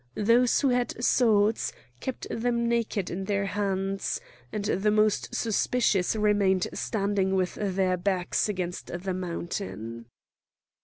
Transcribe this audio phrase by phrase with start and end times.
[0.17, 4.19] Those who had swords kept them naked in their hands,
[4.51, 10.07] and the most suspicious remained standing with their backs against the mountain.